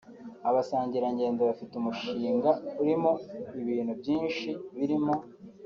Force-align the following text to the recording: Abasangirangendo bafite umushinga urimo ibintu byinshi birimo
Abasangirangendo 0.49 1.39
bafite 1.49 1.73
umushinga 1.77 2.49
urimo 2.81 3.11
ibintu 3.61 3.93
byinshi 4.01 4.49
birimo 4.77 5.15